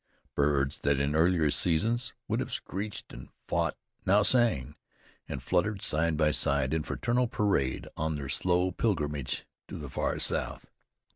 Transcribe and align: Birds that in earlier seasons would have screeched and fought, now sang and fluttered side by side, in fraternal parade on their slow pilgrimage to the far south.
Birds 0.33 0.79
that 0.79 0.99
in 0.99 1.15
earlier 1.15 1.51
seasons 1.51 2.11
would 2.27 2.39
have 2.39 2.51
screeched 2.51 3.13
and 3.13 3.29
fought, 3.47 3.77
now 4.03 4.23
sang 4.23 4.75
and 5.29 5.43
fluttered 5.43 5.83
side 5.83 6.17
by 6.17 6.31
side, 6.31 6.73
in 6.73 6.81
fraternal 6.81 7.27
parade 7.27 7.87
on 7.95 8.15
their 8.15 8.27
slow 8.27 8.71
pilgrimage 8.71 9.45
to 9.67 9.77
the 9.77 9.91
far 9.91 10.17
south. 10.17 10.71